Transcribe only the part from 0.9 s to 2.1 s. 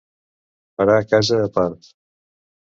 casa a part.